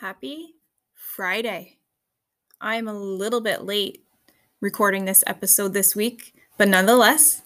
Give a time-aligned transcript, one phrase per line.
[0.00, 0.54] Happy
[0.94, 1.76] Friday.
[2.58, 4.02] I'm a little bit late
[4.62, 7.42] recording this episode this week, but nonetheless,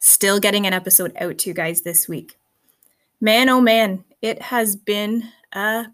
[0.00, 2.36] still getting an episode out to you guys this week.
[3.22, 5.86] Man, oh man, it has been a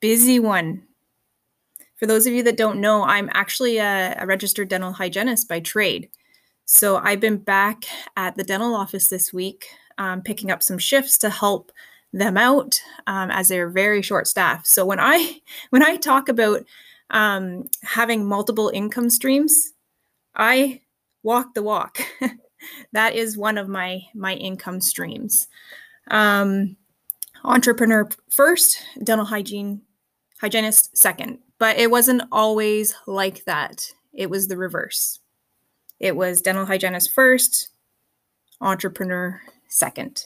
[0.00, 0.84] busy one.
[1.96, 5.60] For those of you that don't know, I'm actually a, a registered dental hygienist by
[5.60, 6.08] trade.
[6.64, 7.84] So I've been back
[8.16, 9.66] at the dental office this week,
[9.98, 11.70] um, picking up some shifts to help
[12.12, 14.66] them out um, as they're very short staffed.
[14.66, 15.40] So when I
[15.70, 16.64] when I talk about
[17.10, 19.72] um, having multiple income streams,
[20.34, 20.82] I
[21.22, 21.98] walk the walk.
[22.92, 25.48] that is one of my my income streams.
[26.10, 26.76] Um,
[27.44, 29.82] entrepreneur first, dental hygiene
[30.40, 31.38] hygienist second.
[31.58, 33.92] But it wasn't always like that.
[34.14, 35.20] It was the reverse.
[35.98, 37.68] It was dental hygienist first,
[38.60, 40.24] entrepreneur second.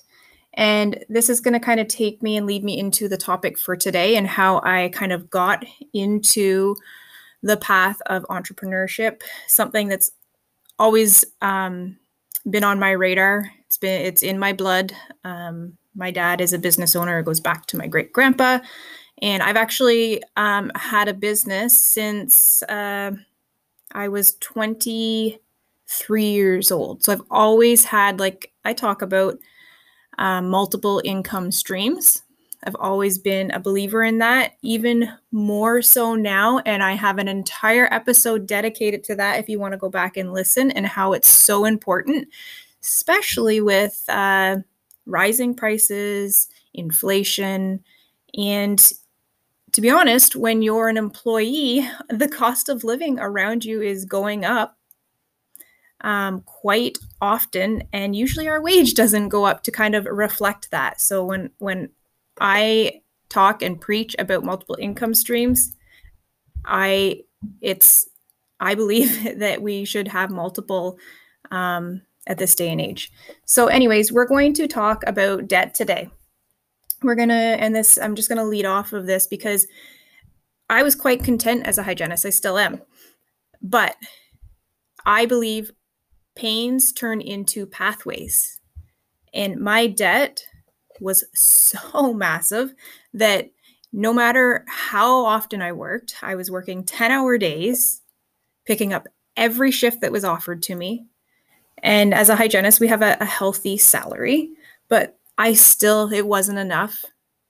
[0.55, 3.59] And this is going to kind of take me and lead me into the topic
[3.59, 6.77] for today and how I kind of got into
[7.43, 10.11] the path of entrepreneurship, something that's
[10.79, 11.97] always um,
[12.49, 13.51] been on my radar.
[13.67, 14.93] It's been it's in my blood.
[15.25, 17.19] Um, my dad is a business owner.
[17.19, 18.61] It goes back to my great grandpa,
[19.23, 23.13] and I've actually um, had a business since uh,
[23.93, 27.05] I was 23 years old.
[27.05, 29.39] So I've always had like I talk about
[30.19, 32.23] um, multiple income streams.
[32.67, 36.61] I've always been a believer in that, even more so now.
[36.61, 40.17] And I have an entire episode dedicated to that if you want to go back
[40.17, 42.29] and listen and how it's so important,
[42.83, 44.57] especially with uh,
[45.05, 47.85] rising prices, inflation,
[48.37, 48.93] and
[49.73, 54.45] to be honest, when you're an employee, the cost of living around you is going
[54.45, 54.79] up
[56.03, 61.01] um, quite often, and usually our wage doesn't go up to kind of reflect that.
[61.01, 61.89] So when when
[62.41, 65.75] I talk and preach about multiple income streams,
[66.65, 67.23] I
[67.61, 68.07] it's
[68.61, 70.99] I believe that we should have multiple
[71.51, 73.11] um, at this day and age.
[73.45, 76.11] So, anyways, we're going to talk about debt today.
[77.03, 79.67] We're gonna, and this I'm just gonna lead off of this because
[80.71, 82.25] I was quite content as a hygienist.
[82.25, 82.81] I still am,
[83.63, 83.97] but
[85.05, 85.71] I believe
[86.35, 88.61] pains turn into pathways.
[89.33, 90.45] And my debt
[91.01, 92.75] was so massive
[93.13, 93.51] that
[93.93, 98.03] no matter how often I worked, I was working 10 hour days,
[98.65, 99.07] picking up
[99.37, 101.07] every shift that was offered to me.
[101.83, 104.51] And as a hygienist, we have a, a healthy salary,
[104.89, 107.05] but I still, it wasn't enough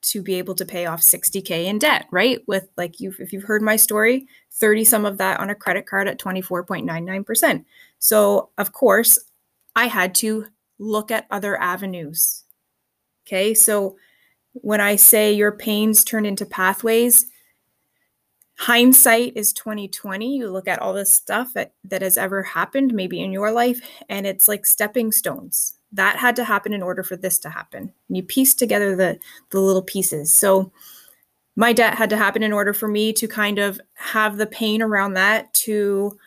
[0.04, 2.40] to be able to pay off 60K in debt, right?
[2.46, 5.86] With like you, if you've heard my story, 30 some of that on a credit
[5.86, 7.64] card at 24.99%.
[7.98, 9.18] So, of course,
[9.74, 10.46] I had to
[10.78, 12.44] look at other avenues.
[13.26, 13.54] Okay.
[13.54, 13.96] So,
[14.52, 17.26] when I say your pains turn into pathways,
[18.56, 23.20] hindsight is 2020 you look at all the stuff that, that has ever happened maybe
[23.20, 27.16] in your life and it's like stepping stones that had to happen in order for
[27.16, 27.92] this to happen.
[28.08, 29.18] And you piece together the
[29.50, 30.34] the little pieces.
[30.34, 30.72] So
[31.56, 34.82] my debt had to happen in order for me to kind of have the pain
[34.82, 36.18] around that to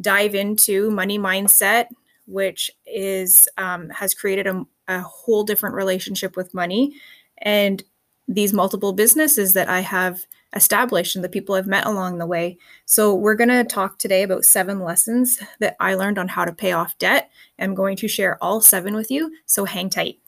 [0.00, 1.86] dive into money mindset
[2.26, 6.94] which is um, has created a, a whole different relationship with money.
[7.38, 7.82] And
[8.26, 12.56] these multiple businesses that i have established and the people i've met along the way
[12.86, 16.52] so we're going to talk today about seven lessons that i learned on how to
[16.52, 20.18] pay off debt i'm going to share all seven with you so hang tight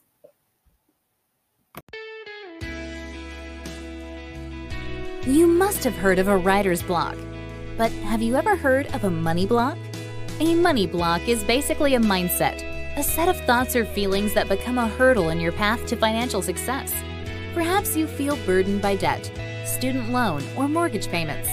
[5.27, 7.17] You must have heard of a writer's block.
[7.77, 9.77] But have you ever heard of a money block?
[10.39, 12.63] A money block is basically a mindset,
[12.97, 16.41] a set of thoughts or feelings that become a hurdle in your path to financial
[16.41, 16.93] success.
[17.53, 19.29] Perhaps you feel burdened by debt,
[19.67, 21.49] student loan, or mortgage payments.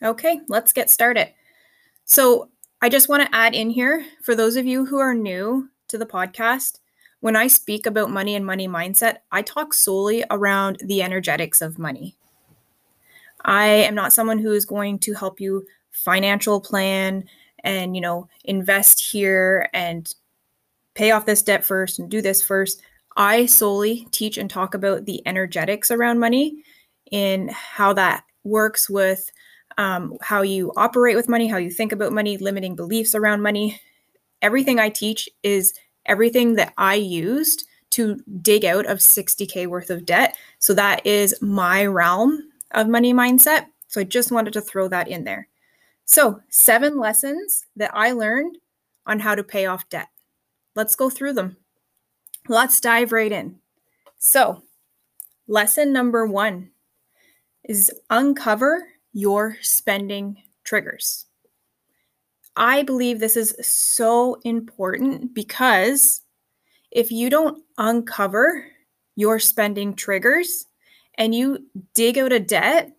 [0.03, 1.32] Okay, let's get started.
[2.05, 2.50] So,
[2.82, 5.97] I just want to add in here for those of you who are new to
[5.97, 6.81] the podcast,
[7.20, 11.78] when I speak about money and money mindset, I talk solely around the energetics of
[11.78, 12.16] money.
[13.44, 17.24] I am not someone who is going to help you financial plan
[17.64, 20.12] and, you know, invest here and
[20.94, 22.82] pay off this debt first and do this first.
[23.16, 26.62] I solely teach and talk about the energetics around money
[27.10, 29.30] in how that works with
[29.78, 33.80] um, how you operate with money, how you think about money, limiting beliefs around money.
[34.42, 35.74] Everything I teach is
[36.06, 40.37] everything that I used to dig out of 60K worth of debt.
[40.58, 43.67] So that is my realm of money mindset.
[43.88, 45.49] So I just wanted to throw that in there.
[46.08, 48.58] So, seven lessons that I learned
[49.06, 50.08] on how to pay off debt.
[50.76, 51.56] Let's go through them.
[52.49, 53.58] Let's dive right in.
[54.19, 54.62] So,
[55.49, 56.70] lesson number one
[57.64, 61.25] is uncover your spending triggers.
[62.56, 66.23] I believe this is so important because
[66.91, 68.67] if you don't uncover
[69.14, 70.67] your spending triggers
[71.19, 72.93] and you dig out a debt,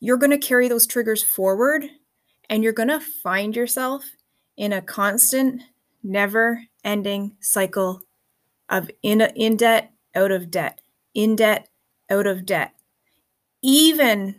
[0.00, 1.84] you're going to carry those triggers forward
[2.48, 4.04] and you're going to find yourself
[4.56, 5.62] in a constant,
[6.02, 8.00] never ending cycle
[8.68, 10.80] of in, in debt, out of debt,
[11.14, 11.68] in debt,
[12.10, 12.72] out of debt.
[13.62, 14.36] Even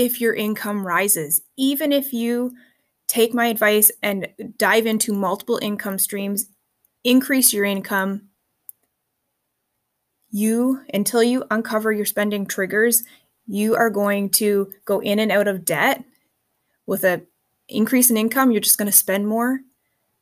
[0.00, 2.52] if your income rises, even if you
[3.06, 6.46] take my advice and dive into multiple income streams,
[7.04, 8.22] increase your income,
[10.30, 13.02] you, until you uncover your spending triggers,
[13.46, 16.04] you are going to go in and out of debt
[16.86, 17.20] with a
[17.68, 18.52] increase in income.
[18.52, 19.60] You're just going to spend more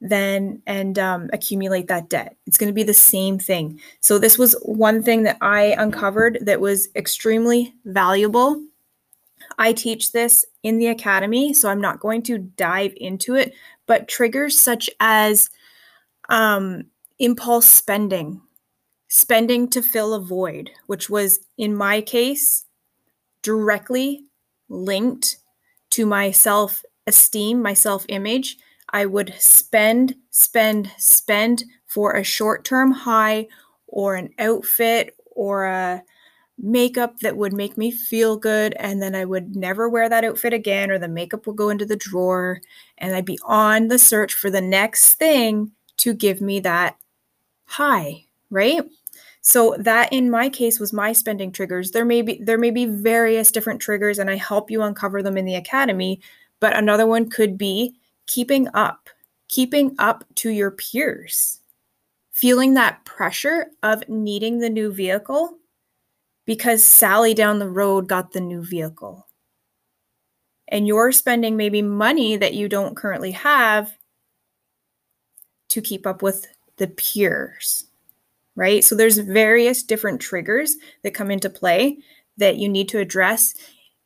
[0.00, 2.36] then and um, accumulate that debt.
[2.46, 3.80] It's going to be the same thing.
[4.00, 8.62] So, this was one thing that I uncovered that was extremely valuable
[9.58, 13.52] I teach this in the academy, so I'm not going to dive into it,
[13.86, 15.50] but triggers such as
[16.28, 16.84] um,
[17.18, 18.40] impulse spending,
[19.08, 22.66] spending to fill a void, which was in my case
[23.42, 24.24] directly
[24.68, 25.38] linked
[25.90, 28.58] to my self esteem, my self image.
[28.90, 33.48] I would spend, spend, spend for a short term high
[33.86, 36.02] or an outfit or a
[36.58, 40.52] makeup that would make me feel good and then I would never wear that outfit
[40.52, 42.60] again or the makeup would go into the drawer
[42.98, 46.96] and I'd be on the search for the next thing to give me that
[47.66, 48.82] high, right?
[49.40, 51.92] So that in my case was my spending triggers.
[51.92, 55.36] There may be there may be various different triggers and I help you uncover them
[55.36, 56.20] in the academy,
[56.60, 57.94] but another one could be
[58.26, 59.08] keeping up,
[59.48, 61.60] keeping up to your peers.
[62.32, 65.57] Feeling that pressure of needing the new vehicle
[66.48, 69.28] because Sally down the road got the new vehicle.
[70.68, 73.92] And you're spending maybe money that you don't currently have
[75.68, 76.46] to keep up with
[76.78, 77.84] the peers,
[78.56, 78.82] right?
[78.82, 81.98] So there's various different triggers that come into play
[82.38, 83.52] that you need to address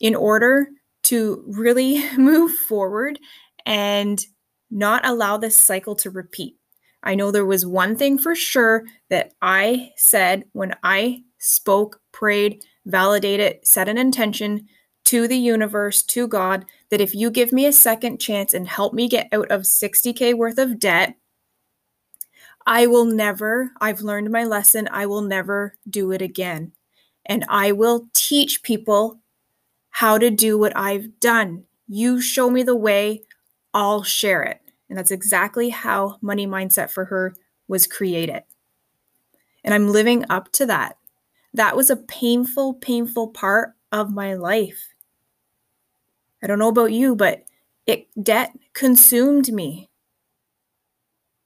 [0.01, 0.67] in order
[1.05, 3.21] to really move forward
[3.67, 4.21] and
[4.69, 6.57] not allow this cycle to repeat.
[7.03, 12.65] I know there was one thing for sure that I said when I spoke, prayed,
[12.87, 14.69] validated, set an intention
[15.07, 18.95] to the universe, to God, that if you give me a second chance and help
[18.95, 21.17] me get out of 60K worth of debt,
[22.65, 26.73] I will never, I've learned my lesson, I will never do it again.
[27.27, 29.21] And I will teach people
[29.91, 31.65] how to do what I've done.
[31.89, 33.25] You show me the way,
[33.75, 34.62] I'll share it.
[34.93, 37.35] And that's exactly how Money Mindset for Her
[37.67, 38.43] was created.
[39.65, 40.99] And I'm living up to that.
[41.55, 44.93] That was a painful, painful part of my life.
[46.43, 47.43] I don't know about you, but
[47.87, 49.89] it debt consumed me.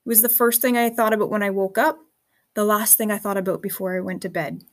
[0.05, 2.01] It was the first thing I thought about when I woke up,
[2.55, 4.65] the last thing I thought about before I went to bed.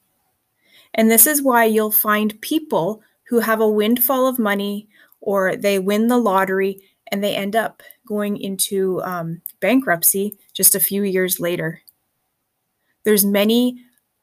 [0.95, 4.89] And this is why you'll find people who have a windfall of money
[5.21, 6.81] or they win the lottery
[7.13, 11.79] and they end up going into um, bankruptcy just a few years later.
[13.03, 13.77] There's many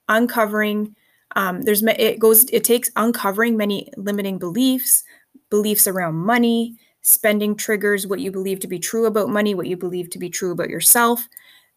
[0.09, 0.97] uncovering
[1.37, 5.04] um, there's it goes it takes uncovering many limiting beliefs,
[5.50, 9.76] beliefs around money, spending triggers what you believe to be true about money, what you
[9.76, 11.28] believe to be true about yourself,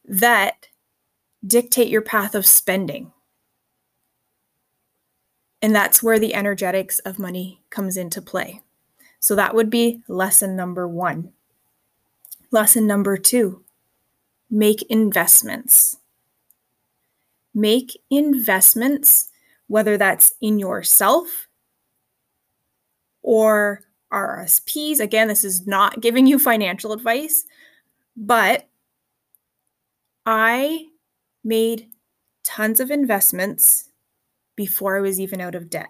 [0.06, 0.68] that
[1.46, 3.12] dictate your path of spending.
[5.62, 8.63] And that's where the energetics of money comes into play.
[9.24, 11.32] So that would be lesson number one.
[12.52, 13.64] Lesson number two
[14.50, 15.96] make investments.
[17.54, 19.30] Make investments
[19.68, 21.48] whether that's in yourself
[23.22, 25.00] or RSPs.
[25.00, 27.46] Again, this is not giving you financial advice,
[28.18, 28.68] but
[30.26, 30.88] I
[31.46, 31.88] made
[32.44, 33.90] tons of investments
[34.58, 35.88] before I was even out of debt.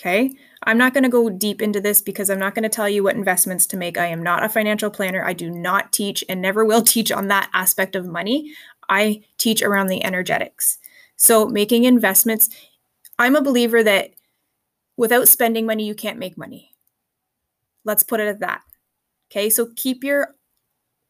[0.00, 0.34] Okay.
[0.62, 3.02] I'm not going to go deep into this because I'm not going to tell you
[3.02, 3.98] what investments to make.
[3.98, 5.22] I am not a financial planner.
[5.22, 8.52] I do not teach and never will teach on that aspect of money.
[8.88, 10.78] I teach around the energetics.
[11.16, 12.48] So, making investments,
[13.18, 14.12] I'm a believer that
[14.96, 16.74] without spending money, you can't make money.
[17.84, 18.62] Let's put it at that.
[19.30, 19.50] Okay.
[19.50, 20.34] So, keep your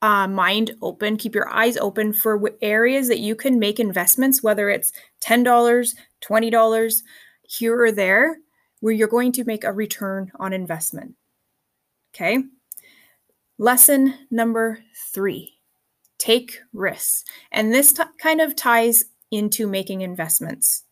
[0.03, 4.69] uh, mind open, keep your eyes open for areas that you can make investments, whether
[4.69, 4.93] it's
[5.23, 5.45] $10,
[6.23, 7.03] $20,
[7.45, 8.39] here or there
[8.81, 11.15] where you're going to make a return on investment.
[12.15, 12.39] Okay.
[13.59, 14.81] Lesson number
[15.13, 15.59] three
[16.19, 17.25] take risks.
[17.51, 20.85] And this t- kind of ties into making investments.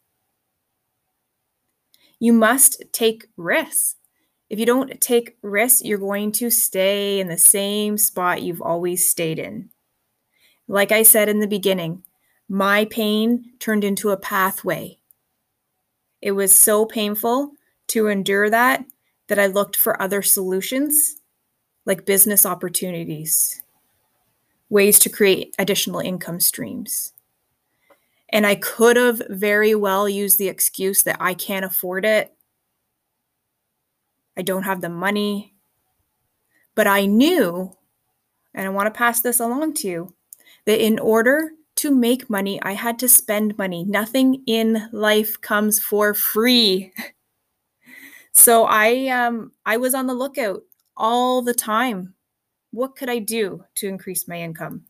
[2.18, 3.96] You must take risks.
[4.48, 9.08] If you don't take risks, you're going to stay in the same spot you've always
[9.08, 9.68] stayed in.
[10.66, 12.04] Like I said in the beginning,
[12.48, 14.98] my pain turned into a pathway.
[16.22, 17.52] It was so painful
[17.88, 18.84] to endure that
[19.28, 21.16] that I looked for other solutions
[21.88, 23.62] like business opportunities,
[24.68, 27.12] ways to create additional income streams.
[28.30, 32.34] And I could have very well used the excuse that I can't afford it.
[34.36, 35.54] I don't have the money.
[36.74, 37.76] But I knew,
[38.54, 40.14] and I want to pass this along to you,
[40.66, 43.84] that in order to make money, I had to spend money.
[43.84, 46.92] Nothing in life comes for free.
[48.38, 50.62] So I um I was on the lookout
[50.96, 52.14] all the time.
[52.70, 54.84] What could I do to increase my income?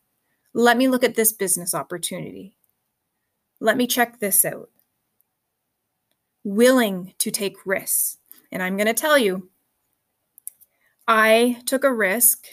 [0.53, 2.55] Let me look at this business opportunity.
[3.59, 4.69] Let me check this out.
[6.43, 8.17] Willing to take risks.
[8.51, 9.49] And I'm going to tell you,
[11.07, 12.45] I took a risk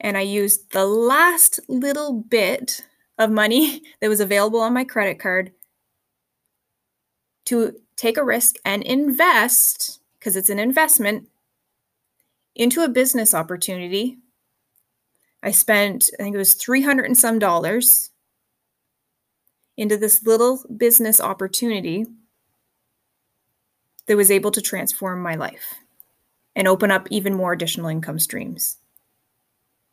[0.00, 2.86] and I used the last little bit
[3.18, 5.52] of money that was available on my credit card
[7.44, 11.28] to take a risk and invest because it's an investment
[12.54, 14.18] into a business opportunity.
[15.42, 18.10] I spent, I think it was 300 and some dollars
[19.76, 22.06] into this little business opportunity
[24.06, 25.74] that was able to transform my life
[26.54, 28.76] and open up even more additional income streams.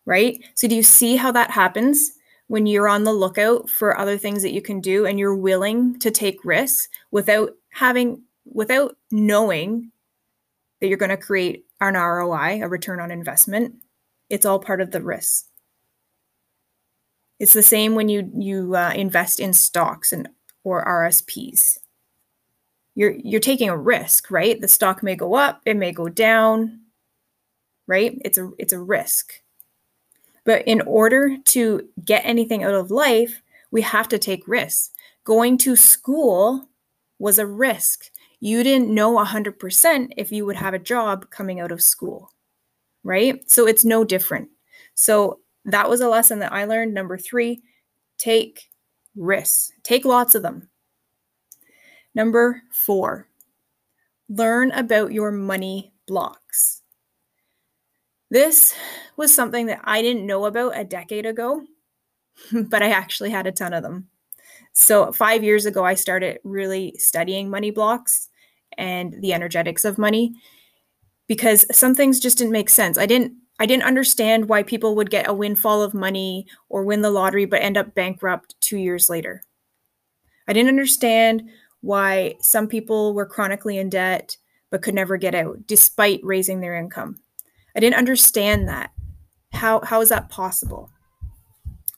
[0.05, 0.43] Right?
[0.53, 2.11] So, do you see how that happens
[2.47, 5.97] when you're on the lookout for other things that you can do and you're willing
[5.99, 9.91] to take risks without having, without knowing
[10.79, 13.75] that you're going to create an ROI, a return on investment.
[14.29, 15.45] It's all part of the risk.
[17.39, 20.27] It's the same when you you uh, invest in stocks and
[20.63, 21.77] or RSPs.
[22.95, 24.59] You're you're taking a risk, right?
[24.59, 26.81] The stock may go up, it may go down,
[27.87, 28.19] right?
[28.25, 29.33] It's a it's a risk.
[30.43, 34.91] But in order to get anything out of life, we have to take risks.
[35.23, 36.67] Going to school
[37.19, 41.71] was a risk you didn't know 100% if you would have a job coming out
[41.71, 42.31] of school,
[43.03, 43.49] right?
[43.49, 44.49] So it's no different.
[44.93, 46.93] So that was a lesson that I learned.
[46.93, 47.61] Number three,
[48.17, 48.69] take
[49.15, 50.69] risks, take lots of them.
[52.15, 53.27] Number four,
[54.29, 56.81] learn about your money blocks.
[58.31, 58.73] This
[59.17, 61.63] was something that I didn't know about a decade ago,
[62.51, 64.07] but I actually had a ton of them.
[64.73, 68.29] So, five years ago, I started really studying money blocks
[68.77, 70.33] and the energetics of money
[71.27, 72.97] because some things just didn't make sense.
[72.97, 77.01] I didn't I didn't understand why people would get a windfall of money or win
[77.01, 79.43] the lottery but end up bankrupt 2 years later.
[80.47, 81.49] I didn't understand
[81.81, 84.37] why some people were chronically in debt
[84.71, 87.17] but could never get out despite raising their income.
[87.75, 88.91] I didn't understand that.
[89.51, 90.89] How how is that possible?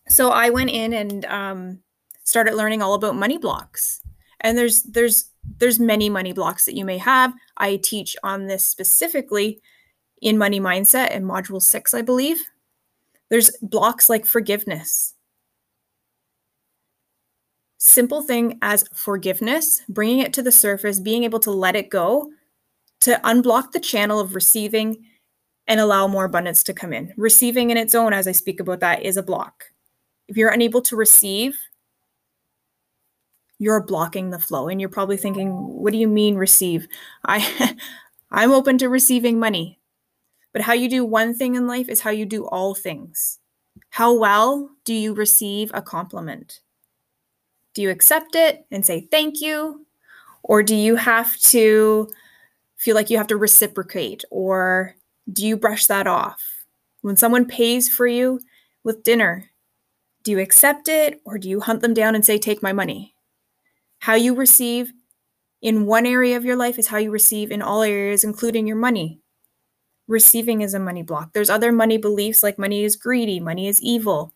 [0.08, 1.80] So I went in and um,
[2.24, 4.02] started learning all about money blocks.
[4.42, 7.34] And there's there's there's many money blocks that you may have.
[7.58, 9.62] I teach on this specifically
[10.22, 12.40] in money mindset in module 6, I believe.
[13.30, 15.16] There's blocks like forgiveness.
[17.78, 22.30] Simple thing as forgiveness, bringing it to the surface, being able to let it go,
[23.02, 25.04] to unblock the channel of receiving
[25.68, 27.14] and allow more abundance to come in.
[27.18, 29.66] Receiving in its own, as I speak about that, is a block.
[30.28, 31.58] If you're unable to receive,
[33.62, 36.88] you're blocking the flow and you're probably thinking what do you mean receive?
[37.26, 37.78] I
[38.32, 39.78] i'm open to receiving money
[40.52, 43.40] but how you do one thing in life is how you do all things.
[43.90, 46.60] How well do you receive a compliment?
[47.74, 49.86] Do you accept it and say thank you
[50.44, 52.10] or do you have to
[52.78, 54.96] feel like you have to reciprocate or
[55.32, 56.42] do you brush that off?
[57.02, 58.40] When someone pays for you
[58.84, 59.50] with dinner
[60.24, 63.16] Do you accept it or do you hunt them down and say, Take my money?
[64.02, 64.94] How you receive
[65.62, 68.76] in one area of your life is how you receive in all areas, including your
[68.76, 69.20] money.
[70.08, 71.34] Receiving is a money block.
[71.34, 74.34] There's other money beliefs like money is greedy, money is evil.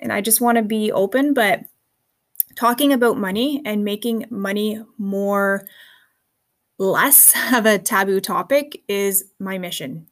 [0.00, 1.60] And I just want to be open, but
[2.56, 5.64] talking about money and making money more
[6.78, 10.08] less of a taboo topic is my mission.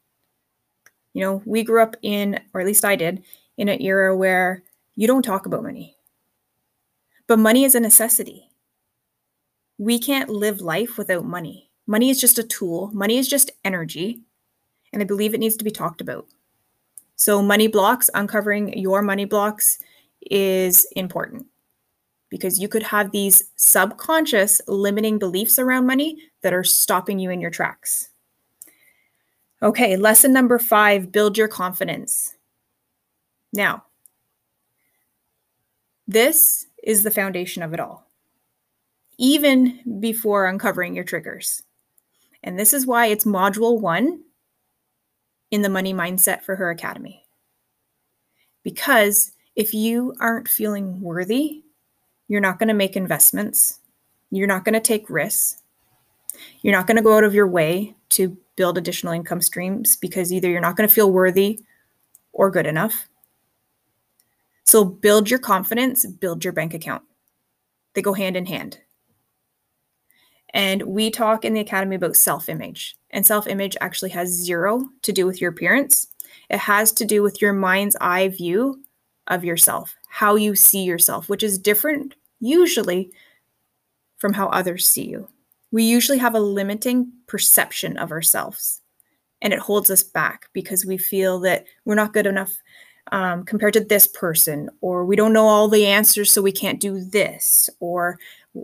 [1.11, 3.23] You know, we grew up in, or at least I did,
[3.57, 4.63] in an era where
[4.95, 5.96] you don't talk about money.
[7.27, 8.49] But money is a necessity.
[9.77, 11.69] We can't live life without money.
[11.85, 14.21] Money is just a tool, money is just energy.
[14.93, 16.25] And I believe it needs to be talked about.
[17.15, 19.79] So, money blocks, uncovering your money blocks
[20.29, 21.47] is important
[22.29, 27.41] because you could have these subconscious limiting beliefs around money that are stopping you in
[27.41, 28.09] your tracks.
[29.63, 32.35] Okay, lesson number five build your confidence.
[33.53, 33.85] Now,
[36.07, 38.09] this is the foundation of it all,
[39.19, 41.61] even before uncovering your triggers.
[42.43, 44.21] And this is why it's module one
[45.51, 47.25] in the money mindset for her academy.
[48.63, 51.63] Because if you aren't feeling worthy
[52.27, 53.79] you're not going to make investments.
[54.31, 55.61] You're not going to take risks.
[56.61, 60.33] You're not going to go out of your way to build additional income streams because
[60.33, 61.61] either you're not going to feel worthy
[62.33, 63.07] or good enough.
[64.67, 67.01] So build your confidence, build your bank account.
[67.95, 68.77] They go hand in hand.
[70.53, 72.97] And we talk in the academy about self image.
[73.11, 76.07] And self image actually has zero to do with your appearance,
[76.49, 78.83] it has to do with your mind's eye view
[79.27, 83.09] of yourself, how you see yourself, which is different usually
[84.17, 85.27] from how others see you.
[85.71, 88.81] We usually have a limiting perception of ourselves,
[89.41, 92.53] and it holds us back because we feel that we're not good enough
[93.11, 96.79] um, compared to this person, or we don't know all the answers, so we can't
[96.79, 98.19] do this, or,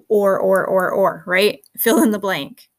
[0.07, 1.59] or, or, or, or, right?
[1.77, 2.69] Fill in the blank.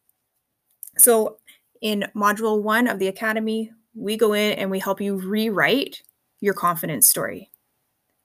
[0.98, 1.38] So,
[1.81, 6.03] in module one of the academy, we go in and we help you rewrite
[6.40, 7.50] your confidence story.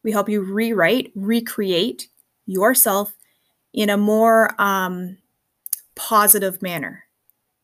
[0.03, 2.07] We help you rewrite, recreate
[2.45, 3.13] yourself
[3.73, 5.17] in a more um,
[5.95, 7.03] positive manner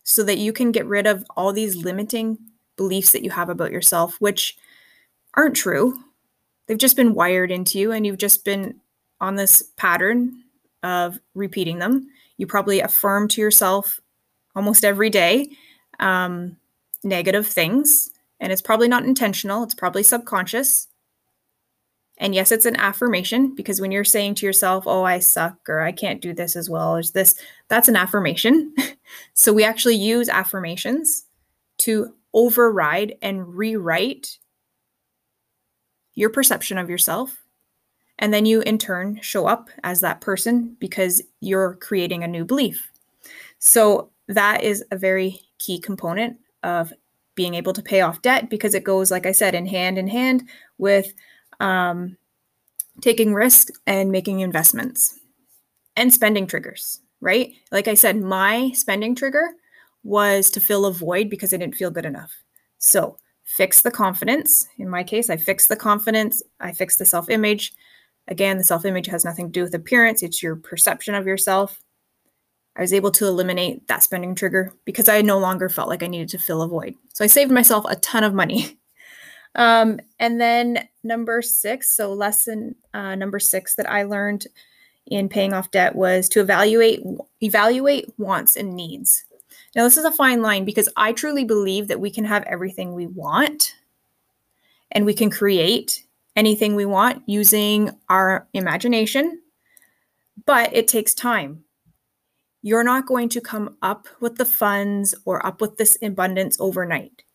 [0.03, 2.37] so that you can get rid of all these limiting
[2.77, 4.57] beliefs that you have about yourself, which
[5.35, 5.99] aren't true.
[6.67, 8.79] They've just been wired into you, and you've just been
[9.21, 10.43] on this pattern
[10.83, 12.07] of repeating them.
[12.37, 13.99] You probably affirm to yourself
[14.55, 15.49] almost every day
[15.99, 16.57] um,
[17.03, 20.87] negative things, and it's probably not intentional, it's probably subconscious.
[22.17, 25.81] And yes, it's an affirmation because when you're saying to yourself, oh, I suck or
[25.81, 27.35] I can't do this as well as this,
[27.67, 28.73] that's an affirmation.
[29.33, 31.25] so we actually use affirmations
[31.79, 34.37] to override and rewrite
[36.15, 37.43] your perception of yourself.
[38.17, 42.45] And then you, in turn, show up as that person because you're creating a new
[42.45, 42.89] belief.
[43.59, 46.93] So that is a very key component of
[47.35, 50.07] being able to pay off debt because it goes, like I said, in hand in
[50.07, 50.47] hand
[50.77, 51.13] with
[51.59, 52.17] um,
[53.01, 55.19] taking risks and making investments
[55.97, 57.51] and spending triggers, right?
[57.71, 59.53] Like I said, my spending trigger
[60.03, 62.31] was to fill a void because I didn't feel good enough.
[62.77, 64.67] So fix the confidence.
[64.77, 67.73] In my case, I fixed the confidence, I fixed the self image.
[68.27, 71.81] Again, the self image has nothing to do with appearance, it's your perception of yourself.
[72.77, 76.07] I was able to eliminate that spending trigger because I no longer felt like I
[76.07, 76.93] needed to fill a void.
[77.13, 78.77] So I saved myself a ton of money
[79.55, 84.47] Um, and then number six, so lesson uh, number six that I learned
[85.07, 87.01] in paying off debt was to evaluate
[87.41, 89.23] evaluate wants and needs.
[89.75, 92.93] Now this is a fine line because I truly believe that we can have everything
[92.93, 93.75] we want
[94.91, 96.03] and we can create
[96.35, 99.41] anything we want using our imagination,
[100.45, 101.63] but it takes time.
[102.61, 107.25] You're not going to come up with the funds or up with this abundance overnight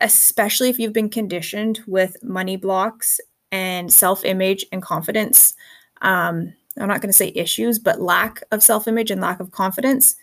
[0.00, 5.54] especially if you've been conditioned with money blocks and self image and confidence.
[6.02, 9.50] Um, I'm not going to say issues, but lack of self image and lack of
[9.50, 10.16] confidence.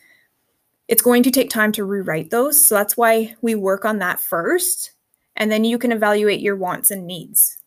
[0.88, 2.64] It's going to take time to rewrite those.
[2.64, 4.92] So that's why we work on that first.
[5.36, 7.58] And then you can evaluate your wants and needs,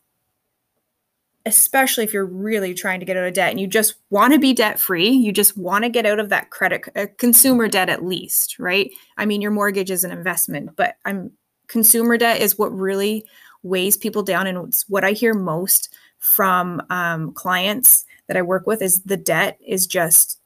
[1.44, 4.38] especially if you're really trying to get out of debt and you just want to
[4.38, 5.10] be debt free.
[5.10, 8.90] You just want to get out of that credit, uh, consumer debt at least, right?
[9.16, 11.32] I mean, your mortgage is an investment, but I'm
[11.68, 13.24] consumer debt is what really
[13.62, 18.66] weighs people down and it's what i hear most from um, clients that i work
[18.66, 20.40] with is the debt is just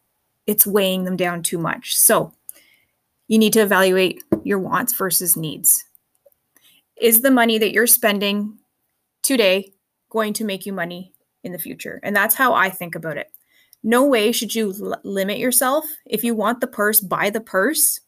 [0.47, 2.33] it's weighing them down too much so
[3.33, 5.87] you need to evaluate your wants versus needs
[7.01, 8.59] is the money that you're spending
[9.23, 9.73] today
[10.11, 11.99] going to make you money in the future.
[12.03, 13.33] And that's how I think about it.
[13.83, 15.87] No way should you l- limit yourself.
[16.05, 18.01] If you want the purse, buy the purse.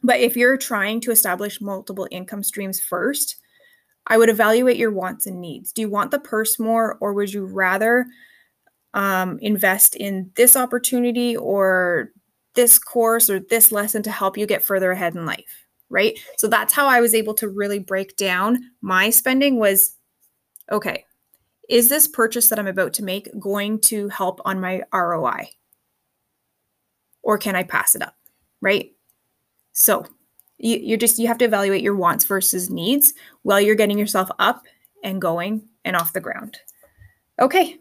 [0.00, 3.34] But if you're trying to establish multiple income streams first,
[4.06, 5.72] I would evaluate your wants and needs.
[5.72, 8.06] Do you want the purse more, or would you rather
[8.94, 12.12] um, invest in this opportunity or
[12.54, 15.66] this course or this lesson to help you get further ahead in life?
[15.88, 16.18] Right.
[16.38, 19.96] So that's how I was able to really break down my spending was
[20.70, 21.04] okay,
[21.68, 25.48] is this purchase that I'm about to make going to help on my ROI?
[27.22, 28.16] Or can I pass it up?
[28.60, 28.92] Right?
[29.72, 30.04] So
[30.58, 34.30] you, you're just, you have to evaluate your wants versus needs while you're getting yourself
[34.38, 34.64] up
[35.02, 36.58] and going and off the ground.
[37.40, 37.78] Okay.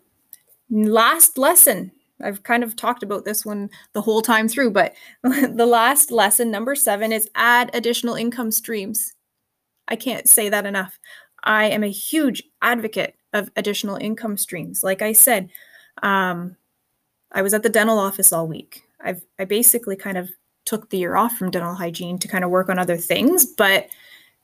[0.70, 1.92] Last lesson.
[2.22, 6.52] I've kind of talked about this one the whole time through, but the last lesson,
[6.52, 9.14] number seven, is add additional income streams.
[9.88, 11.00] I can't say that enough.
[11.44, 14.84] I am a huge advocate of additional income streams.
[14.84, 15.50] Like I said,
[16.04, 16.56] um,
[17.32, 18.84] I was at the dental office all week.
[19.02, 20.30] I've I basically kind of
[20.66, 23.88] took the year off from dental hygiene to kind of work on other things, but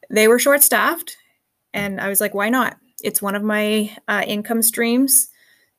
[0.10, 1.18] they were short staffed,
[1.74, 2.78] and I was like, why not?
[3.04, 5.30] It's one of my uh, income streams,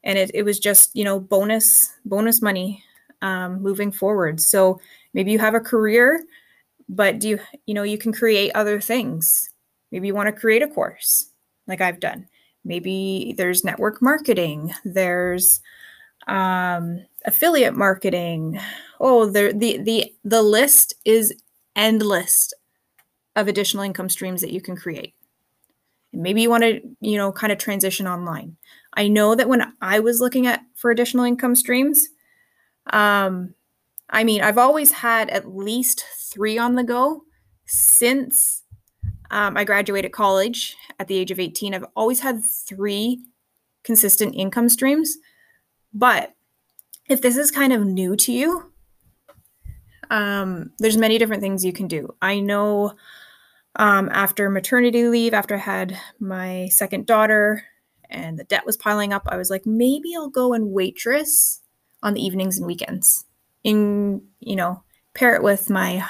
[0.06, 2.82] and it, it was just you know bonus bonus money
[3.22, 4.40] um, moving forward.
[4.40, 4.80] So
[5.14, 6.24] maybe you have a career,
[6.88, 9.50] but do you you know you can create other things.
[9.92, 11.30] Maybe you want to create a course
[11.68, 12.28] like I've done
[12.66, 15.60] maybe there's network marketing there's
[16.28, 18.60] um, affiliate marketing
[19.00, 21.34] oh the, the the the list is
[21.76, 22.52] endless
[23.36, 25.14] of additional income streams that you can create
[26.12, 28.56] maybe you want to you know kind of transition online
[28.96, 32.08] i know that when i was looking at for additional income streams
[32.92, 33.54] um
[34.10, 37.22] i mean i've always had at least three on the go
[37.66, 38.62] since
[39.30, 41.74] um, I graduated college at the age of 18.
[41.74, 43.24] I've always had three
[43.82, 45.16] consistent income streams.
[45.92, 46.34] But
[47.08, 48.72] if this is kind of new to you,
[50.10, 52.14] um, there's many different things you can do.
[52.22, 52.94] I know
[53.76, 57.64] um, after maternity leave, after I had my second daughter
[58.10, 61.60] and the debt was piling up, I was like, maybe I'll go and waitress
[62.02, 63.24] on the evenings and weekends
[63.64, 64.82] in, you know,
[65.14, 66.04] pair it with my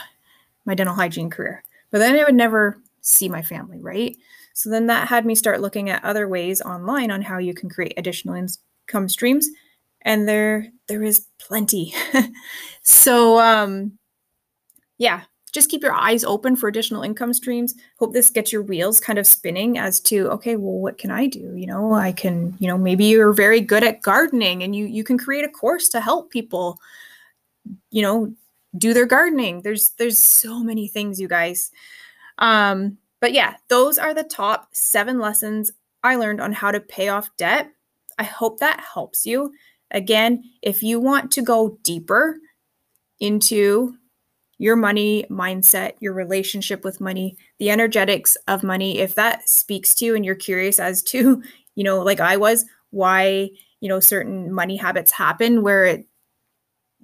[0.64, 1.62] my dental hygiene career.
[1.90, 4.16] But then I would never see my family, right?
[4.52, 7.68] So then that had me start looking at other ways online on how you can
[7.68, 9.48] create additional income streams
[10.02, 11.94] and there there is plenty.
[12.82, 13.98] so um
[14.98, 15.22] yeah,
[15.56, 17.74] just keep your eyes open for additional income streams.
[17.98, 21.26] Hope this gets your wheels kind of spinning as to okay, well what can I
[21.26, 21.54] do?
[21.56, 25.02] You know, I can, you know, maybe you're very good at gardening and you you
[25.02, 26.78] can create a course to help people
[27.90, 28.32] you know,
[28.76, 29.62] do their gardening.
[29.62, 31.70] There's there's so many things you guys.
[32.38, 35.70] Um, but yeah, those are the top seven lessons
[36.02, 37.70] I learned on how to pay off debt.
[38.18, 39.52] I hope that helps you.
[39.90, 42.36] Again, if you want to go deeper
[43.20, 43.96] into
[44.58, 50.04] your money mindset, your relationship with money, the energetics of money, if that speaks to
[50.04, 51.42] you and you're curious as to,
[51.74, 56.06] you know, like I was, why, you know, certain money habits happen where it,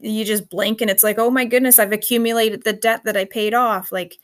[0.01, 3.25] you just blink and it's like, oh my goodness, I've accumulated the debt that I
[3.25, 3.93] paid off.
[3.93, 4.19] Like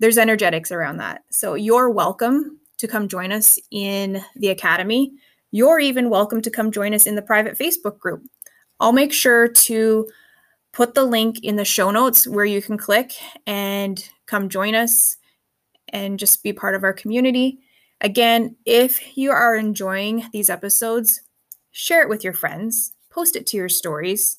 [0.00, 1.22] there's energetics around that.
[1.30, 5.12] So you're welcome to come join us in the academy.
[5.52, 8.22] You're even welcome to come join us in the private Facebook group.
[8.80, 10.08] I'll make sure to
[10.76, 13.14] put the link in the show notes where you can click
[13.46, 15.16] and come join us
[15.88, 17.58] and just be part of our community.
[18.02, 21.22] Again, if you are enjoying these episodes,
[21.70, 24.38] share it with your friends, post it to your stories,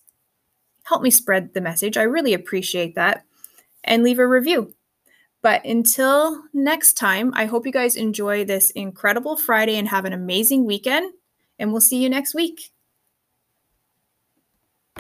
[0.84, 1.98] help me spread the message.
[1.98, 3.24] I really appreciate that.
[3.84, 4.76] And leave a review.
[5.42, 10.14] But until next time, I hope you guys enjoy this incredible Friday and have an
[10.14, 11.14] amazing weekend.
[11.58, 12.74] And we'll see you next week.